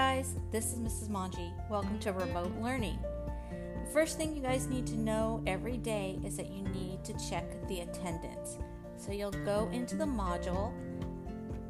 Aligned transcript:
guys, 0.00 0.34
this 0.50 0.72
is 0.72 0.78
Mrs. 0.78 1.10
Manji. 1.10 1.52
Welcome 1.68 1.98
to 1.98 2.12
Remote 2.14 2.54
Learning. 2.58 2.98
The 3.84 3.90
first 3.92 4.16
thing 4.16 4.34
you 4.34 4.40
guys 4.40 4.66
need 4.66 4.86
to 4.86 4.96
know 4.96 5.42
every 5.46 5.76
day 5.76 6.18
is 6.24 6.38
that 6.38 6.50
you 6.50 6.62
need 6.62 7.04
to 7.04 7.12
check 7.28 7.44
the 7.68 7.80
attendance. 7.80 8.56
So 8.96 9.12
you'll 9.12 9.30
go 9.30 9.68
into 9.74 9.96
the 9.96 10.06
module 10.06 10.72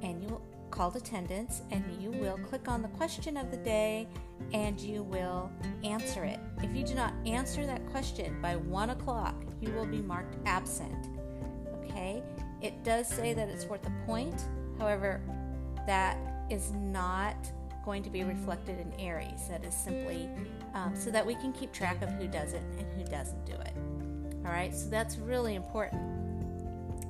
and 0.03 0.23
you 0.23 0.29
will 0.29 0.43
called 0.71 0.95
attendance 0.95 1.63
and 1.73 1.85
you 2.01 2.13
will 2.13 2.39
click 2.39 2.69
on 2.69 2.83
the 2.83 2.89
question 2.91 3.37
of 3.37 3.51
the 3.51 3.57
day 3.57 4.07
and 4.53 4.81
you 4.81 5.03
will 5.03 5.51
answer 5.83 6.23
it. 6.23 6.39
If 6.63 6.73
you 6.73 6.85
do 6.85 6.95
not 6.95 7.13
answer 7.27 7.67
that 7.67 7.85
question 7.91 8.41
by 8.41 8.55
one 8.55 8.91
o'clock, 8.91 9.35
you 9.61 9.73
will 9.73 9.87
be 9.87 10.03
marked 10.03 10.37
absent. 10.47 11.09
Okay? 11.83 12.23
It 12.63 12.85
does 12.85 13.09
say 13.09 13.35
that 13.35 13.49
it's 13.49 13.65
worth 13.65 13.85
a 13.89 14.07
point. 14.07 14.45
However, 14.79 15.21
that 15.89 16.17
is 16.49 16.71
not 16.71 17.51
going 17.85 18.03
to 18.03 18.11
be 18.11 18.25
reflected 18.25 18.79
in 18.79 18.93
Aeries. 19.01 19.49
That 19.49 19.65
is 19.65 19.75
simply 19.75 20.29
um, 20.75 20.95
so 20.95 21.11
that 21.11 21.25
we 21.25 21.35
can 21.35 21.53
keep 21.53 21.73
track 21.73 22.03
of 22.03 22.11
who 22.11 22.27
does 22.27 22.53
it 22.53 22.63
and 22.79 22.87
who 22.93 23.05
doesn't 23.11 23.45
do 23.47 23.53
it. 23.53 23.73
All 24.45 24.53
right, 24.53 24.75
so 24.75 24.89
that's 24.89 25.19
really 25.19 25.55
important. 25.55 26.03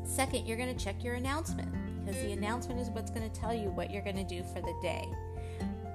Second, 0.05 0.47
you're 0.47 0.57
going 0.57 0.75
to 0.77 0.85
check 0.85 1.05
your 1.05 1.15
announcement 1.15 1.73
because 2.05 2.21
the 2.23 2.33
announcement 2.33 2.81
is 2.81 2.89
what's 2.91 3.11
going 3.11 3.29
to 3.29 3.41
tell 3.41 3.55
you 3.55 3.71
what 3.71 3.91
you're 3.91 4.03
going 4.03 4.17
to 4.17 4.25
do 4.25 4.43
for 4.43 4.61
the 4.61 4.75
day. 4.83 5.09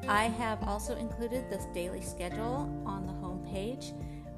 I 0.07 0.25
have 0.25 0.61
also 0.63 0.95
included 0.95 1.49
this 1.49 1.65
daily 1.73 2.01
schedule 2.01 2.71
on 2.85 3.07
the 3.07 3.13
home 3.13 3.45
page, 3.51 3.93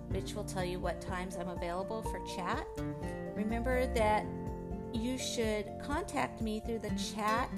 which 0.09 0.33
will 0.33 0.45
tell 0.45 0.63
you 0.63 0.79
what 0.79 1.01
times 1.01 1.35
I'm 1.35 1.49
available 1.49 2.01
for 2.03 2.19
chat. 2.35 2.65
Remember 3.35 3.85
that 3.93 4.25
you 4.93 5.17
should 5.17 5.67
contact 5.83 6.41
me 6.41 6.61
through 6.61 6.79
the 6.79 6.91
chat 7.13 7.49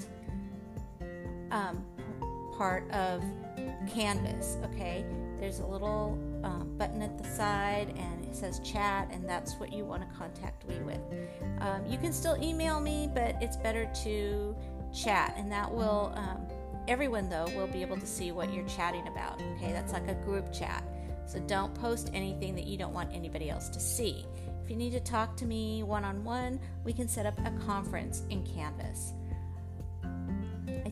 um, 1.52 1.84
part 2.60 2.90
of 2.90 3.24
Canvas, 3.90 4.58
okay? 4.62 5.02
There's 5.38 5.60
a 5.60 5.66
little 5.66 6.18
um, 6.44 6.74
button 6.76 7.00
at 7.00 7.16
the 7.16 7.24
side 7.24 7.94
and 7.96 8.22
it 8.22 8.36
says 8.36 8.60
chat, 8.60 9.08
and 9.10 9.26
that's 9.26 9.54
what 9.54 9.72
you 9.72 9.86
want 9.86 10.02
to 10.02 10.14
contact 10.14 10.68
me 10.68 10.78
with. 10.80 11.00
Um, 11.60 11.86
you 11.86 11.96
can 11.96 12.12
still 12.12 12.36
email 12.42 12.78
me, 12.78 13.08
but 13.14 13.34
it's 13.40 13.56
better 13.56 13.90
to 14.04 14.54
chat, 14.94 15.32
and 15.38 15.50
that 15.50 15.72
will, 15.72 16.12
um, 16.14 16.46
everyone 16.86 17.30
though, 17.30 17.46
will 17.56 17.66
be 17.66 17.80
able 17.80 17.96
to 17.96 18.06
see 18.06 18.30
what 18.30 18.52
you're 18.52 18.68
chatting 18.68 19.08
about, 19.08 19.40
okay? 19.56 19.72
That's 19.72 19.94
like 19.94 20.08
a 20.08 20.14
group 20.26 20.52
chat. 20.52 20.84
So 21.24 21.38
don't 21.40 21.74
post 21.74 22.10
anything 22.12 22.54
that 22.56 22.66
you 22.66 22.76
don't 22.76 22.92
want 22.92 23.08
anybody 23.10 23.48
else 23.48 23.70
to 23.70 23.80
see. 23.80 24.26
If 24.62 24.68
you 24.68 24.76
need 24.76 24.92
to 24.92 25.00
talk 25.00 25.34
to 25.38 25.46
me 25.46 25.82
one 25.82 26.04
on 26.04 26.22
one, 26.24 26.60
we 26.84 26.92
can 26.92 27.08
set 27.08 27.24
up 27.24 27.38
a 27.46 27.52
conference 27.64 28.24
in 28.28 28.44
Canvas. 28.44 29.14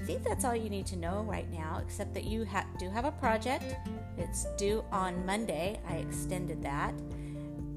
I 0.01 0.05
think 0.05 0.23
that's 0.23 0.45
all 0.45 0.55
you 0.55 0.71
need 0.71 0.87
to 0.87 0.97
know 0.97 1.23
right 1.29 1.51
now, 1.51 1.81
except 1.85 2.15
that 2.15 2.25
you 2.25 2.45
ha- 2.45 2.67
do 2.79 2.89
have 2.89 3.05
a 3.05 3.11
project. 3.11 3.77
It's 4.17 4.47
due 4.57 4.85
on 4.93 5.27
Monday. 5.27 5.81
I 5.89 5.97
extended 5.97 6.63
that. 6.63 6.95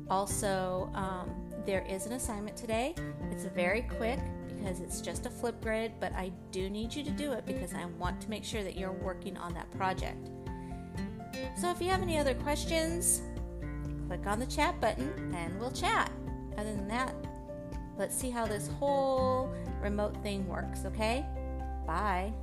Also, 0.09 0.89
um, 0.93 1.31
there 1.65 1.85
is 1.89 2.05
an 2.05 2.13
assignment 2.13 2.55
today. 2.55 2.95
It's 3.31 3.45
very 3.45 3.81
quick 3.97 4.19
because 4.47 4.81
it's 4.81 5.01
just 5.01 5.25
a 5.25 5.29
Flipgrid, 5.29 5.93
but 5.99 6.13
I 6.13 6.31
do 6.51 6.69
need 6.69 6.93
you 6.93 7.03
to 7.03 7.09
do 7.11 7.31
it 7.31 7.45
because 7.45 7.73
I 7.73 7.85
want 7.85 8.21
to 8.21 8.29
make 8.29 8.43
sure 8.43 8.63
that 8.63 8.77
you're 8.77 8.91
working 8.91 9.35
on 9.37 9.53
that 9.55 9.69
project. 9.71 10.29
So 11.59 11.71
if 11.71 11.81
you 11.81 11.89
have 11.89 12.01
any 12.01 12.17
other 12.17 12.35
questions, 12.35 13.21
click 14.07 14.27
on 14.27 14.39
the 14.39 14.45
chat 14.45 14.79
button 14.79 15.33
and 15.35 15.59
we'll 15.59 15.71
chat. 15.71 16.11
Other 16.57 16.73
than 16.73 16.87
that, 16.89 17.15
let's 17.97 18.15
see 18.15 18.29
how 18.29 18.45
this 18.45 18.67
whole 18.67 19.51
remote 19.81 20.15
thing 20.21 20.47
works, 20.47 20.85
okay? 20.85 21.25
Bye. 21.85 22.33